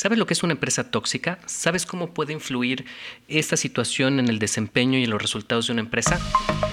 ¿Sabes 0.00 0.18
lo 0.18 0.24
que 0.24 0.32
es 0.32 0.42
una 0.42 0.54
empresa 0.54 0.90
tóxica? 0.90 1.38
¿Sabes 1.44 1.84
cómo 1.84 2.14
puede 2.14 2.32
influir 2.32 2.86
esta 3.28 3.58
situación 3.58 4.18
en 4.18 4.30
el 4.30 4.38
desempeño 4.38 4.98
y 4.98 5.04
en 5.04 5.10
los 5.10 5.20
resultados 5.20 5.66
de 5.66 5.74
una 5.74 5.82
empresa? 5.82 6.18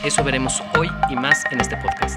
Eso 0.01 0.23
veremos 0.23 0.63
hoy 0.77 0.89
y 1.09 1.17
más 1.17 1.43
en 1.51 1.59
este 1.59 1.75
podcast. 1.75 2.15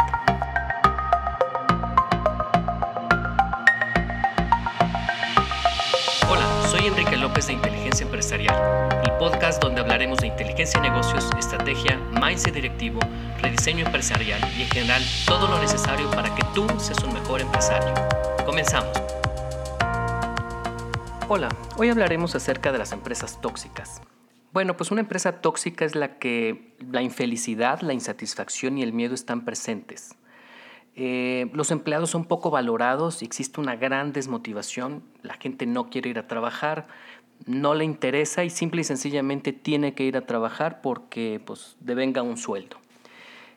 Hola, 6.28 6.68
soy 6.70 6.86
Enrique 6.86 7.16
López 7.16 7.48
de 7.48 7.54
Inteligencia 7.54 8.04
Empresarial, 8.04 9.00
el 9.04 9.10
podcast 9.18 9.60
donde 9.60 9.80
hablaremos 9.80 10.20
de 10.20 10.28
inteligencia 10.28 10.80
de 10.80 10.90
negocios, 10.90 11.28
estrategia, 11.36 11.98
mindset 12.22 12.54
directivo, 12.54 13.00
rediseño 13.42 13.84
empresarial 13.84 14.40
y 14.56 14.62
en 14.62 14.68
general 14.68 15.02
todo 15.26 15.48
lo 15.48 15.60
necesario 15.60 16.08
para 16.12 16.32
que 16.36 16.44
tú 16.54 16.68
seas 16.78 17.02
un 17.02 17.14
mejor 17.14 17.40
empresario. 17.40 17.94
Comenzamos. 18.46 19.09
Hola, 21.32 21.48
hoy 21.76 21.88
hablaremos 21.88 22.34
acerca 22.34 22.72
de 22.72 22.78
las 22.78 22.90
empresas 22.90 23.40
tóxicas. 23.40 24.02
Bueno, 24.52 24.76
pues 24.76 24.90
una 24.90 25.02
empresa 25.02 25.40
tóxica 25.40 25.84
es 25.84 25.94
la 25.94 26.18
que 26.18 26.74
la 26.80 27.02
infelicidad, 27.02 27.82
la 27.82 27.92
insatisfacción 27.92 28.76
y 28.76 28.82
el 28.82 28.92
miedo 28.92 29.14
están 29.14 29.44
presentes. 29.44 30.16
Eh, 30.96 31.48
los 31.52 31.70
empleados 31.70 32.10
son 32.10 32.24
poco 32.24 32.50
valorados 32.50 33.22
existe 33.22 33.60
una 33.60 33.76
gran 33.76 34.12
desmotivación. 34.12 35.04
La 35.22 35.34
gente 35.34 35.66
no 35.66 35.88
quiere 35.88 36.10
ir 36.10 36.18
a 36.18 36.26
trabajar, 36.26 36.88
no 37.46 37.74
le 37.74 37.84
interesa 37.84 38.42
y 38.42 38.50
simple 38.50 38.80
y 38.80 38.84
sencillamente 38.84 39.52
tiene 39.52 39.94
que 39.94 40.02
ir 40.02 40.16
a 40.16 40.26
trabajar 40.26 40.80
porque 40.80 41.40
pues 41.46 41.76
devenga 41.78 42.22
un 42.22 42.38
sueldo. 42.38 42.76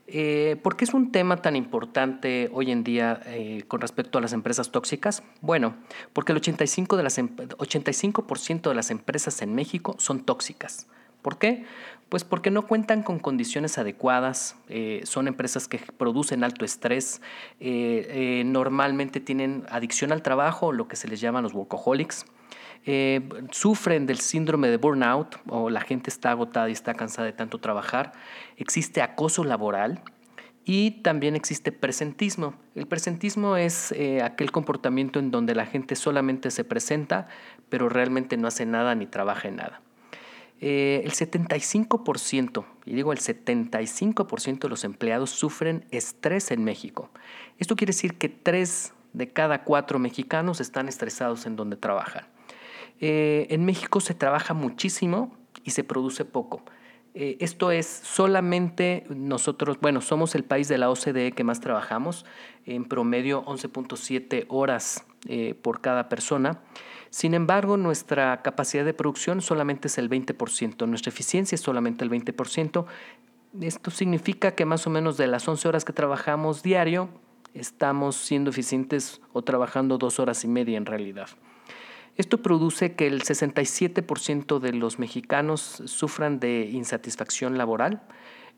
Eh, 0.08 0.58
¿Por 0.62 0.76
qué 0.76 0.84
es 0.84 0.94
un 0.94 1.12
tema 1.12 1.38
tan 1.38 1.56
importante 1.56 2.50
hoy 2.54 2.72
en 2.72 2.84
día 2.84 3.22
eh, 3.26 3.64
con 3.68 3.80
respecto 3.80 4.18
a 4.18 4.22
las 4.22 4.34
empresas 4.34 4.72
tóxicas? 4.72 5.24
Bueno, 5.42 5.76
porque 6.12 6.34
el 6.34 6.42
85%, 6.42 6.98
de 6.98 7.04
las, 7.04 7.18
85 7.58 8.22
em, 8.22 8.62
de 8.62 8.76
las 8.76 8.92
empresas 8.92 9.42
en 9.42 9.56
México 9.56 9.96
son 10.00 10.26
tóxicas. 10.26 10.88
¿Por 11.22 11.38
qué? 11.38 11.64
Pues 12.10 12.26
porque 12.26 12.52
no 12.52 12.68
cuentan 12.68 13.02
con 13.02 13.18
condiciones 13.18 13.78
adecuadas, 13.78 14.58
eh, 14.68 15.02
son 15.06 15.30
empresas 15.30 15.70
que 15.70 15.80
producen 15.98 16.44
alto 16.44 16.66
estrés, 16.66 17.22
normalmente 17.60 19.22
tienen 19.22 19.64
adicción 19.70 20.12
al 20.12 20.22
trabajo, 20.22 20.74
lo 20.74 20.90
que 20.90 20.98
se 20.98 21.08
les 21.08 21.22
llama 21.22 21.42
los 21.42 21.54
workaholics, 21.54 22.26
eh, 22.86 23.22
sufren 23.52 24.06
del 24.06 24.20
síndrome 24.20 24.68
de 24.70 24.78
burnout 24.78 25.38
o 25.48 25.70
la 25.70 25.82
gente 25.82 26.10
está 26.10 26.32
agotada 26.32 26.70
y 26.70 26.74
está 26.74 26.94
cansada 26.94 27.26
de 27.26 27.34
tanto 27.34 27.60
trabajar. 27.60 28.12
Existe 28.58 29.02
acoso 29.02 29.44
laboral 29.44 30.02
y 30.66 30.92
también 31.02 31.36
existe 31.36 31.72
presentismo. 31.72 32.56
El 32.76 32.88
presentismo 32.88 33.58
es 33.58 33.92
eh, 33.94 34.22
aquel 34.22 34.52
comportamiento 34.52 35.20
en 35.20 35.32
donde 35.32 35.56
la 35.56 35.66
gente 35.66 35.96
solamente 35.96 36.52
se 36.52 36.64
presenta, 36.64 37.28
pero 37.70 37.90
realmente 37.90 38.38
no 38.38 38.48
hace 38.48 38.66
nada 38.66 38.96
ni 38.96 39.06
trabaja 39.06 39.48
en 39.48 39.58
nada. 39.58 39.82
Eh, 40.62 41.02
el 41.04 41.12
75%, 41.12 42.66
y 42.86 42.94
digo 42.96 43.12
el 43.12 43.20
75% 43.20 44.60
de 44.60 44.70
los 44.70 44.86
empleados 44.86 45.30
sufren 45.30 45.86
estrés 45.92 46.52
en 46.52 46.64
México. 46.64 47.10
Esto 47.60 47.76
quiere 47.76 47.92
decir 47.92 48.18
que 48.18 48.30
tres 48.30 48.94
de 49.12 49.28
cada 49.28 49.66
cuatro 49.66 50.00
mexicanos 50.00 50.62
están 50.62 50.88
estresados 50.88 51.46
en 51.46 51.58
donde 51.58 51.76
trabajan. 51.76 52.33
Eh, 53.00 53.48
en 53.50 53.66
México 53.66 54.00
se 54.00 54.14
trabaja 54.14 54.54
muchísimo 54.54 55.36
y 55.64 55.72
se 55.72 55.84
produce 55.84 56.26
poco. 56.26 56.64
Eh, 57.16 57.38
esto 57.42 57.70
es 57.70 57.86
solamente 57.86 59.06
nosotros, 59.10 59.78
bueno, 59.80 60.02
somos 60.02 60.34
el 60.34 60.44
país 60.44 60.68
de 60.68 60.80
la 60.80 60.90
OCDE 60.90 61.34
que 61.34 61.44
más 61.44 61.60
trabajamos, 61.60 62.26
en 62.66 62.86
promedio 62.86 63.46
11.7 63.46 64.46
horas 64.50 65.06
eh, 65.28 65.54
por 65.54 65.82
cada 65.82 66.10
persona. 66.10 66.62
Sin 67.12 67.36
embargo, 67.36 67.78
nuestra 67.78 68.42
capacidad 68.42 68.84
de 68.84 68.96
producción 68.96 69.42
solamente 69.42 69.90
es 69.90 70.00
el 70.00 70.10
20%, 70.10 70.88
nuestra 70.88 71.10
eficiencia 71.10 71.56
es 71.56 71.62
solamente 71.62 72.04
el 72.04 72.10
20%. 72.10 72.86
Esto 73.62 73.92
significa 73.92 74.56
que 74.56 74.66
más 74.66 74.88
o 74.88 74.90
menos 74.90 75.16
de 75.18 75.28
las 75.28 75.48
11 75.48 75.68
horas 75.68 75.86
que 75.86 75.94
trabajamos 75.94 76.64
diario, 76.64 77.10
estamos 77.54 78.16
siendo 78.16 78.50
eficientes 78.50 79.22
o 79.32 79.44
trabajando 79.44 80.00
dos 80.00 80.20
horas 80.20 80.44
y 80.44 80.48
media 80.48 80.78
en 80.78 80.88
realidad. 80.88 81.30
Esto 82.16 82.42
produce 82.42 82.94
que 82.94 83.08
el 83.08 83.24
67% 83.24 84.60
de 84.60 84.74
los 84.74 85.00
mexicanos 85.00 85.82
sufran 85.86 86.40
de 86.40 86.70
insatisfacción 86.72 87.58
laboral. 87.58 88.04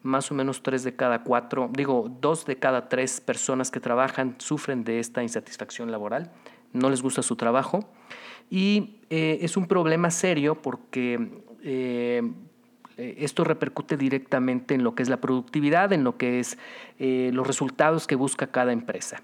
Más 0.03 0.29
o 0.29 0.35
menos 0.35 0.61
tres 0.61 0.83
de 0.83 0.95
cada 0.95 1.23
cuatro, 1.23 1.69
digo, 1.71 2.11
dos 2.21 2.45
de 2.45 2.57
cada 2.57 2.89
tres 2.89 3.21
personas 3.21 3.71
que 3.71 3.79
trabajan 3.79 4.35
sufren 4.39 4.83
de 4.83 4.99
esta 4.99 5.23
insatisfacción 5.23 5.89
laboral. 5.89 6.31
No 6.73 6.89
les 6.89 7.01
gusta 7.01 7.21
su 7.21 7.37
trabajo. 7.37 7.89
Y 8.49 8.97
eh, 9.09 9.39
es 9.41 9.57
un 9.57 9.67
problema 9.67 10.11
serio 10.11 10.61
porque 10.61 11.41
eh, 11.63 12.21
esto 12.97 13.43
repercute 13.43 13.97
directamente 13.97 14.73
en 14.75 14.83
lo 14.83 14.95
que 14.95 15.03
es 15.03 15.09
la 15.09 15.17
productividad, 15.17 15.91
en 15.93 16.03
lo 16.03 16.17
que 16.17 16.39
es 16.39 16.57
eh, 16.99 17.31
los 17.33 17.47
resultados 17.47 18.07
que 18.07 18.15
busca 18.15 18.47
cada 18.47 18.71
empresa. 18.71 19.21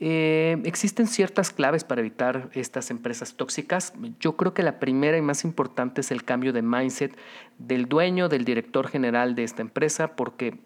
Eh, 0.00 0.58
existen 0.64 1.08
ciertas 1.08 1.50
claves 1.50 1.82
para 1.82 2.00
evitar 2.00 2.50
estas 2.52 2.90
empresas 2.90 3.34
tóxicas. 3.34 3.92
Yo 4.20 4.36
creo 4.36 4.54
que 4.54 4.62
la 4.62 4.78
primera 4.78 5.18
y 5.18 5.22
más 5.22 5.44
importante 5.44 6.02
es 6.02 6.12
el 6.12 6.24
cambio 6.24 6.52
de 6.52 6.62
mindset 6.62 7.16
del 7.58 7.86
dueño, 7.86 8.28
del 8.28 8.44
director 8.44 8.86
general 8.86 9.34
de 9.34 9.42
esta 9.42 9.62
empresa, 9.62 10.14
porque 10.14 10.58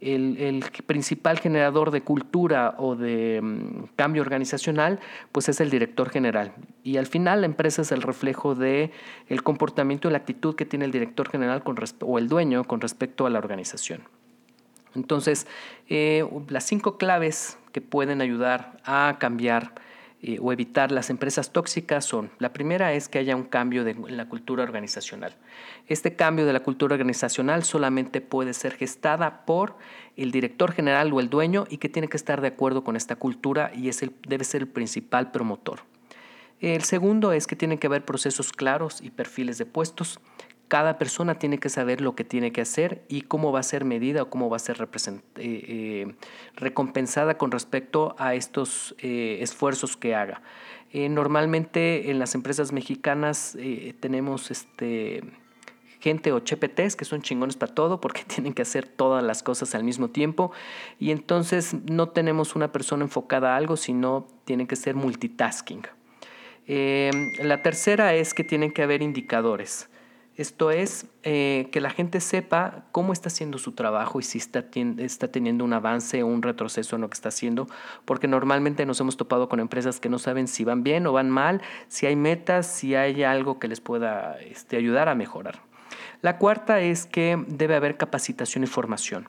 el, 0.00 0.64
principal 0.86 1.40
generador 1.40 1.90
de 1.90 2.02
cultura 2.02 2.76
o 2.78 2.94
de 2.94 3.40
mm, 3.42 3.96
cambio 3.96 4.22
organizacional, 4.22 5.00
pues 5.32 5.48
es 5.48 5.60
el 5.60 5.70
director 5.70 6.08
general. 6.10 6.52
Y 6.84 6.98
al 6.98 7.06
final 7.06 7.40
la 7.40 7.46
empresa 7.46 7.82
es 7.82 7.90
el 7.90 8.02
reflejo 8.02 8.54
de 8.54 8.92
el 9.28 9.42
comportamiento 9.42 10.08
y 10.08 10.12
la 10.12 10.18
actitud 10.18 10.54
que 10.54 10.64
tiene 10.64 10.84
el 10.84 10.92
director 10.92 11.28
general 11.28 11.64
con 11.64 11.76
o 12.02 12.18
el 12.18 12.28
dueño 12.28 12.62
con 12.64 12.80
respecto 12.80 13.26
a 13.26 13.30
la 13.30 13.38
organización. 13.38 14.02
Entonces, 14.94 15.46
eh, 15.88 16.26
las 16.48 16.64
cinco 16.64 16.96
claves 16.96 17.58
que 17.78 17.80
pueden 17.80 18.20
ayudar 18.20 18.80
a 18.84 19.18
cambiar 19.20 19.72
eh, 20.20 20.38
o 20.42 20.52
evitar 20.52 20.90
las 20.90 21.10
empresas 21.10 21.52
tóxicas 21.52 22.04
son, 22.04 22.28
la 22.40 22.52
primera 22.52 22.92
es 22.92 23.08
que 23.08 23.20
haya 23.20 23.36
un 23.36 23.44
cambio 23.44 23.86
en 23.86 24.16
la 24.16 24.28
cultura 24.28 24.64
organizacional. 24.64 25.36
Este 25.86 26.16
cambio 26.16 26.44
de 26.44 26.52
la 26.52 26.58
cultura 26.58 26.94
organizacional 26.94 27.62
solamente 27.62 28.20
puede 28.20 28.52
ser 28.52 28.74
gestada 28.74 29.46
por 29.46 29.76
el 30.16 30.32
director 30.32 30.72
general 30.72 31.12
o 31.12 31.20
el 31.20 31.30
dueño 31.30 31.68
y 31.70 31.76
que 31.76 31.88
tiene 31.88 32.08
que 32.08 32.16
estar 32.16 32.40
de 32.40 32.48
acuerdo 32.48 32.82
con 32.82 32.96
esta 32.96 33.14
cultura 33.14 33.70
y 33.72 33.88
es 33.88 34.04
debe 34.26 34.42
ser 34.42 34.62
el 34.62 34.68
principal 34.68 35.30
promotor. 35.30 35.82
El 36.60 36.82
segundo 36.82 37.30
es 37.32 37.46
que 37.46 37.54
tienen 37.54 37.78
que 37.78 37.86
haber 37.86 38.04
procesos 38.04 38.50
claros 38.50 39.00
y 39.00 39.10
perfiles 39.10 39.56
de 39.58 39.66
puestos 39.66 40.18
cada 40.68 40.98
persona 40.98 41.38
tiene 41.38 41.58
que 41.58 41.70
saber 41.70 42.00
lo 42.02 42.14
que 42.14 42.24
tiene 42.24 42.52
que 42.52 42.60
hacer 42.60 43.02
y 43.08 43.22
cómo 43.22 43.52
va 43.52 43.60
a 43.60 43.62
ser 43.62 43.84
medida 43.84 44.22
o 44.22 44.30
cómo 44.30 44.50
va 44.50 44.56
a 44.56 44.60
ser 44.60 44.76
eh, 44.80 45.20
eh, 45.36 46.14
recompensada 46.54 47.38
con 47.38 47.50
respecto 47.50 48.14
a 48.18 48.34
estos 48.34 48.94
eh, 48.98 49.38
esfuerzos 49.40 49.96
que 49.96 50.14
haga. 50.14 50.42
normalmente 50.92 52.10
en 52.10 52.18
las 52.18 52.34
empresas 52.34 52.72
mexicanas 52.72 53.56
tenemos 54.00 54.50
este, 54.50 55.22
gente 56.00 56.32
o 56.32 56.40
CHPTs 56.40 56.96
que 56.96 57.04
son 57.04 57.22
chingones 57.22 57.56
para 57.56 57.74
todo 57.74 58.00
porque 58.00 58.22
tienen 58.34 58.52
que 58.52 58.62
hacer 58.62 58.86
todas 58.86 59.24
las 59.24 59.42
cosas 59.42 59.74
al 59.74 59.84
mismo 59.84 60.08
tiempo 60.08 60.52
y 60.98 61.12
entonces 61.12 61.74
no 61.90 62.10
tenemos 62.10 62.54
una 62.54 62.72
persona 62.72 63.04
enfocada 63.04 63.54
a 63.54 63.56
algo, 63.56 63.76
sino 63.76 64.26
tiene 64.44 64.66
que 64.66 64.76
ser 64.76 64.96
multitasking. 64.96 65.82
la 66.68 67.62
tercera 67.62 68.14
es 68.14 68.34
que 68.34 68.44
tienen 68.44 68.70
que 68.70 68.82
haber 68.82 69.00
indicadores. 69.00 69.88
Esto 70.38 70.70
es 70.70 71.06
eh, 71.24 71.68
que 71.72 71.80
la 71.80 71.90
gente 71.90 72.20
sepa 72.20 72.84
cómo 72.92 73.12
está 73.12 73.26
haciendo 73.26 73.58
su 73.58 73.72
trabajo 73.72 74.20
y 74.20 74.22
si 74.22 74.38
está, 74.38 74.66
está 74.98 75.26
teniendo 75.32 75.64
un 75.64 75.72
avance 75.72 76.22
o 76.22 76.28
un 76.28 76.42
retroceso 76.42 76.94
en 76.94 77.02
lo 77.02 77.10
que 77.10 77.14
está 77.14 77.30
haciendo, 77.30 77.66
porque 78.04 78.28
normalmente 78.28 78.86
nos 78.86 79.00
hemos 79.00 79.16
topado 79.16 79.48
con 79.48 79.58
empresas 79.58 79.98
que 79.98 80.08
no 80.08 80.20
saben 80.20 80.46
si 80.46 80.62
van 80.62 80.84
bien 80.84 81.08
o 81.08 81.12
van 81.12 81.28
mal, 81.28 81.60
si 81.88 82.06
hay 82.06 82.14
metas, 82.14 82.68
si 82.68 82.94
hay 82.94 83.24
algo 83.24 83.58
que 83.58 83.66
les 83.66 83.80
pueda 83.80 84.38
este, 84.38 84.76
ayudar 84.76 85.08
a 85.08 85.16
mejorar. 85.16 85.60
La 86.22 86.38
cuarta 86.38 86.78
es 86.82 87.04
que 87.04 87.44
debe 87.48 87.74
haber 87.74 87.96
capacitación 87.96 88.62
y 88.62 88.68
formación. 88.68 89.28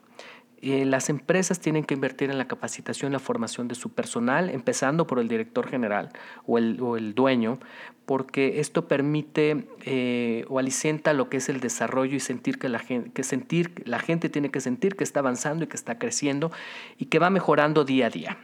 Eh, 0.61 0.85
las 0.85 1.09
empresas 1.09 1.59
tienen 1.59 1.85
que 1.85 1.93
invertir 1.93 2.29
en 2.29 2.37
la 2.37 2.47
capacitación 2.47 3.11
y 3.11 3.13
la 3.13 3.19
formación 3.19 3.67
de 3.67 3.75
su 3.75 3.91
personal, 3.91 4.49
empezando 4.49 5.07
por 5.07 5.19
el 5.19 5.27
director 5.27 5.67
general 5.67 6.09
o 6.45 6.57
el, 6.57 7.13
dueño, 7.15 7.59
porque 8.05 8.59
esto 8.59 8.87
permite 8.87 9.67
eh, 9.85 10.43
o 10.49 10.59
alicienta 10.59 11.13
lo 11.13 11.29
que 11.29 11.37
es 11.37 11.47
el 11.47 11.61
desarrollo 11.61 12.15
y 12.15 12.19
sentir 12.19 12.59
que 12.59 12.67
la, 12.67 12.79
gente, 12.79 13.11
que 13.11 13.23
sentir, 13.23 13.83
la 13.85 13.99
gente 13.99 14.27
tiene 14.27 14.51
que 14.51 14.59
sentir 14.59 14.95
que 14.95 15.03
está 15.03 15.21
avanzando 15.21 15.63
y 15.63 15.67
que 15.67 15.77
está 15.77 15.97
creciendo 15.97 16.51
y 16.97 17.05
que 17.05 17.19
va 17.19 17.29
mejorando 17.29 17.85
día 17.85 18.07
a 18.07 18.09
día. 18.09 18.37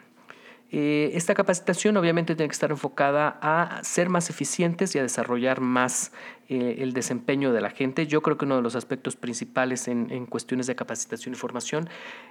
Eh, 0.71 1.11
esta 1.13 1.35
capacitación 1.35 1.95
obviamente 1.95 2.35
tiene 2.35 2.49
que 2.49 2.53
estar 2.53 2.71
enfocada 2.71 3.37
a 3.41 3.83
ser 3.83 4.09
más 4.09 4.29
eficientes 4.29 4.95
y 4.95 4.99
a 4.99 5.03
desarrollar 5.03 5.61
más 5.61 6.11
eh, 6.49 6.77
el 6.79 6.93
desempeño 6.93 7.53
de 7.53 7.61
la 7.61 7.69
gente. 7.69 8.07
Yo 8.07 8.21
creo 8.21 8.37
que 8.37 8.45
uno 8.45 8.57
de 8.57 8.61
los 8.61 8.75
aspectos 8.75 9.15
principales 9.15 9.87
en, 9.87 10.25
cuestiones 10.25 10.67
de 10.67 10.75
capacitación 10.75 11.33
y 11.33 11.37
formación 11.37 11.87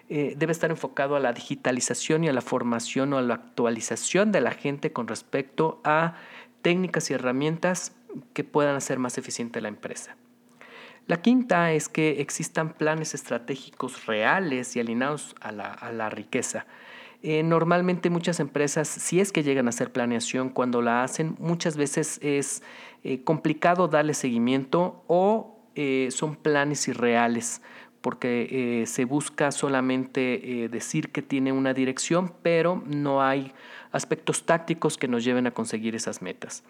eh, 0.09 0.35
debe 0.37 0.53
estar 0.53 0.71
enfocado 0.71 1.17
a 1.17 1.21
la 1.21 1.33
digitalización 1.33 2.25
y 2.25 2.29
a 2.29 2.33
la 2.33 2.43
formación 2.43 3.13
o 3.13 3.19
a 3.19 3.23
la 3.23 3.35
actualización 3.35 4.33
de 4.33 4.41
la 4.41 4.51
gente 4.51 4.93
con 4.93 5.07
respecto 5.09 5.81
a 5.85 6.17
técnicas 6.63 7.11
y 7.11 7.15
herramientas 7.15 7.93
que 8.33 8.45
puedan 8.45 8.77
hacer 8.77 8.99
más 8.99 9.17
eficiente 9.17 9.61
la 9.61 9.69
empresa. 9.69 10.17
La 11.07 11.21
quinta 11.21 11.73
es 11.73 11.91
que 11.91 12.23
existan 12.23 12.73
planes 12.73 13.13
estratégicos 13.13 14.07
reales 14.07 14.75
y 14.75 14.81
alineados 14.81 15.35
a 15.41 15.53
la, 15.53 16.09
riqueza. 16.09 16.67
Eh, 17.27 17.43
normalmente 17.43 18.11
muchas 18.11 18.39
empresas, 18.39 18.87
si 18.87 19.19
es 19.19 19.33
que 19.33 19.43
llegan 19.43 19.65
a 19.65 19.71
hacer 19.71 19.91
planeación, 19.91 20.51
cuando 20.51 20.83
la 20.83 21.03
hacen, 21.03 21.37
muchas 21.39 21.75
veces 21.75 22.21
es 22.21 22.63
eh, 23.03 23.25
complicado 23.25 23.89
darle 23.89 24.13
seguimiento 24.13 25.03
o 25.07 25.57
eh, 25.75 26.09
son 26.11 26.37
planes 26.37 26.87
irreales 26.87 27.63
porque 28.03 28.85
se 28.87 29.07
busca 29.07 29.51
solamente 29.51 30.69
decir 30.71 31.09
que 31.09 31.23
tiene 31.23 31.53
una 31.53 31.73
dirección, 31.73 32.35
pero 32.43 32.83
no 32.85 33.23
hay 33.23 33.55
aspectos 33.93 34.45
tácticos 34.45 34.99
que 34.99 35.09
nos 35.09 35.25
lleven 35.25 35.47
a 35.47 35.53
conseguir 35.53 35.95
esas 35.95 36.21
metas. 36.21 36.65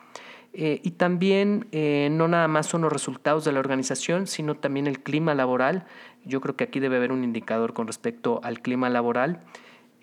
Y 0.52 0.92
también 0.92 1.66
no 1.72 2.28
nada 2.28 2.46
más 2.46 2.66
son 2.66 2.82
los 2.82 2.92
resultados 2.92 3.44
de 3.44 3.50
la 3.50 3.58
organización, 3.58 4.28
sino 4.28 4.54
también 4.54 4.86
el 4.86 5.02
clima 5.02 5.34
laboral. 5.34 5.86
Yo 6.24 6.40
creo 6.40 6.54
que 6.54 6.62
aquí 6.62 6.78
debe 6.78 6.98
haber 6.98 7.10
un 7.10 7.24
indicador 7.24 7.74
con 7.74 7.88
respecto 7.88 8.38
al 8.44 8.60
clima 8.60 8.88
laboral 8.88 9.40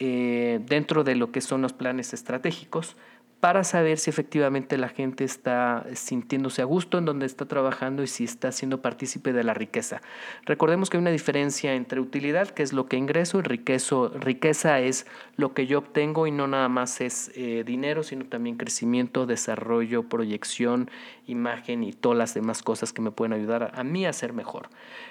eh, 0.03 0.59
dentro 0.65 1.03
de 1.03 1.13
lo 1.13 1.31
que 1.31 1.42
son 1.42 1.62
los 1.62 1.74
planes 1.74 2.12
estratégicos 2.12 2.98
para 3.39 3.63
saber 3.63 4.00
si 4.00 4.09
efectivamente 4.09 4.75
la 4.77 4.89
gente 4.89 5.24
está 5.24 5.86
sintiéndose 5.94 6.63
a 6.63 6.65
gusto 6.65 6.98
en 6.98 7.06
donde 7.06 7.27
está 7.27 7.45
trabajando 7.45 8.01
y 8.01 8.07
si 8.07 8.24
está 8.24 8.51
siendo 8.51 8.81
partícipe 8.81 9.31
de 9.31 9.44
la 9.44 9.53
riqueza. 9.53 10.01
Recordemos 10.45 10.89
que 10.89 10.98
hay 10.98 11.01
una 11.01 11.12
diferencia 11.12 11.75
entre 11.75 12.00
utilidad, 12.00 12.50
que 12.50 12.63
es 12.63 12.74
lo 12.74 12.88
que 12.88 12.98
ingreso, 12.98 13.39
y 13.39 13.44
riqueza 13.44 14.80
es 14.80 15.06
lo 15.36 15.53
que 15.53 15.68
yo 15.68 15.77
obtengo 15.77 16.25
y 16.25 16.31
no 16.31 16.47
nada 16.47 16.68
más 16.68 17.00
es 17.00 17.31
eh, 17.36 17.63
dinero, 17.63 18.01
sino 18.01 18.25
también 18.25 18.57
crecimiento, 18.57 19.27
desarrollo, 19.27 20.09
proyección, 20.09 20.89
imagen 21.27 21.83
y 21.83 21.94
todas 21.94 22.18
las 22.18 22.33
demás 22.33 22.63
cosas 22.63 22.92
que 22.92 23.04
me 23.04 23.12
pueden 23.12 23.33
ayudar 23.33 23.71
a, 23.75 23.83
mí 23.83 24.07
a 24.07 24.13
ser 24.13 24.33
mejor. 24.33 24.69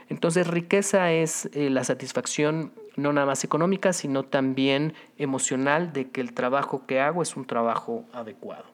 Entonces, 0.09 0.49
riqueza 0.49 1.13
es 1.13 1.49
eh, 1.53 1.71
la 1.71 1.85
satisfacción 1.85 2.73
no 2.97 3.13
nada 3.13 3.27
más 3.27 3.45
económica, 3.45 3.93
sino 3.93 4.25
también 4.25 4.95
emocional 5.19 5.93
de 5.93 6.11
que 6.11 6.21
el 6.21 6.33
trabajo 6.33 6.87
que 6.87 7.01
hago 7.01 7.23
es 7.23 7.37
un 7.37 7.45
trabajo 7.47 8.05
adecuado. 8.13 8.65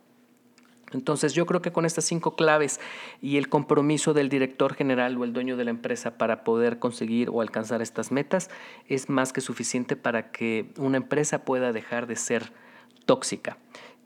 Entonces 0.93 1.35
yo 1.35 1.47
creo 1.47 1.63
que 1.63 1.73
con 1.73 1.85
estas 1.85 2.05
cinco 2.05 2.37
claves 2.37 2.81
y 3.21 3.39
el 3.39 3.49
compromiso 3.49 4.15
del 4.15 4.29
director 4.29 4.75
general 4.75 5.17
o 5.19 5.25
el 5.25 5.33
dueño 5.33 5.57
de 5.57 5.65
la 5.65 5.71
empresa 5.71 6.17
para 6.17 6.45
poder 6.45 6.79
conseguir 6.79 7.29
o 7.31 7.41
alcanzar 7.41 7.83
estas 7.83 8.13
metas 8.13 8.51
es 8.89 9.09
más 9.09 9.33
que 9.33 9.41
suficiente 9.41 9.97
para 9.97 10.31
que 10.31 10.73
una 10.79 10.97
empresa 10.97 11.45
pueda 11.45 11.73
dejar 11.73 12.07
de 12.07 12.17
ser 12.17 12.53
tóxica. 13.05 13.59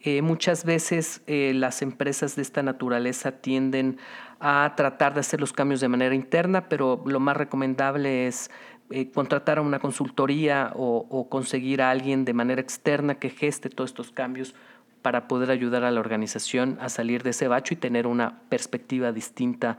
Eh, 0.03 0.23
muchas 0.23 0.65
veces 0.65 1.21
eh, 1.27 1.53
las 1.55 1.83
empresas 1.83 2.35
de 2.35 2.41
esta 2.41 2.63
naturaleza 2.63 3.33
tienden 3.33 3.99
a 4.39 4.73
tratar 4.75 5.13
de 5.13 5.21
hacer 5.21 5.41
los 5.41 5.53
cambios 5.53 5.81
de 5.81 5.89
manera 5.89 6.15
interna, 6.15 6.71
pero 6.71 7.03
lo 7.05 7.21
más 7.21 7.37
recomendable 7.37 8.27
es 8.27 8.51
eh, 8.91 9.11
contratar 9.11 9.59
a 9.59 9.63
una 9.63 9.79
consultoría 9.79 10.73
o, 10.75 11.29
conseguir 11.29 11.81
a 11.81 11.91
alguien 11.91 12.25
de 12.25 12.35
manera 12.35 12.61
externa 12.61 13.15
que 13.15 13.31
geste 13.31 13.71
todos 13.71 13.91
estos 13.91 14.11
cambios 14.11 14.55
para 15.01 15.29
poder 15.29 15.53
ayudar 15.53 15.85
a 15.85 15.93
la 15.93 16.01
organización 16.01 16.77
a 16.81 16.89
salir 16.89 17.23
de 17.23 17.31
ese 17.31 17.47
bacho 17.47 17.73
y 17.73 17.77
tener 17.77 18.09
una 18.09 18.41
perspectiva 18.49 19.13
distinta 19.13 19.79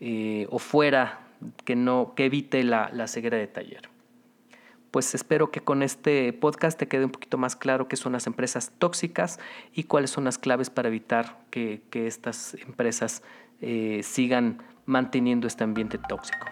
eh, 0.00 0.46
o 0.50 0.58
fuera 0.58 1.20
que, 1.66 1.76
no, 1.76 2.14
que 2.16 2.24
evite 2.24 2.64
la, 2.64 2.88
la 2.94 3.08
ceguera 3.08 3.36
de 3.36 3.46
taller. 3.46 3.90
Pues 4.90 5.14
espero 5.14 5.50
que 5.50 5.60
con 5.60 5.82
este 5.82 6.32
podcast 6.32 6.78
te 6.78 6.88
quede 6.88 7.04
un 7.04 7.10
poquito 7.10 7.36
más 7.36 7.56
claro 7.56 7.88
qué 7.88 7.96
son 7.96 8.12
las 8.12 8.26
empresas 8.26 8.72
tóxicas 8.78 9.38
y 9.74 9.84
cuáles 9.84 10.10
son 10.10 10.24
las 10.24 10.38
claves 10.38 10.70
para 10.70 10.88
evitar 10.88 11.38
que, 11.50 11.82
estas 11.92 12.54
empresas 12.54 13.22
eh, 13.60 14.00
sigan 14.02 14.62
manteniendo 14.86 15.46
este 15.46 15.64
ambiente 15.64 15.98
tóxico. 15.98 16.46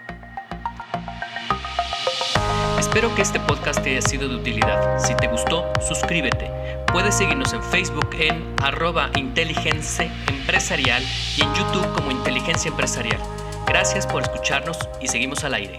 Espero 2.86 3.12
que 3.14 3.22
este 3.22 3.40
podcast 3.40 3.82
te 3.82 3.90
haya 3.92 4.02
sido 4.02 4.28
de 4.28 4.36
utilidad. 4.36 4.98
Si 5.00 5.16
te 5.16 5.26
gustó, 5.26 5.64
suscríbete. 5.80 6.50
Puedes 6.92 7.16
seguirnos 7.16 7.54
en 7.54 7.62
Facebook 7.62 8.10
en 8.18 8.54
arroba 8.62 9.10
inteligencia 9.16 10.12
empresarial 10.28 11.02
y 11.34 11.42
en 11.42 11.54
YouTube 11.54 11.92
como 11.94 12.10
inteligencia 12.10 12.68
empresarial. 12.68 13.18
Gracias 13.66 14.06
por 14.06 14.22
escucharnos 14.22 14.78
y 15.00 15.08
seguimos 15.08 15.44
al 15.44 15.54
aire. 15.54 15.78